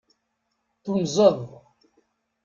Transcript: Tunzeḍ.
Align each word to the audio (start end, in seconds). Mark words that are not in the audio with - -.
Tunzeḍ. 0.83 1.39